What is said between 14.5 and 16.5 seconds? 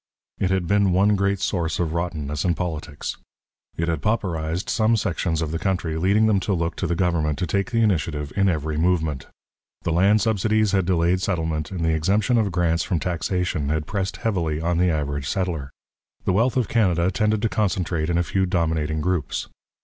on the average settler. The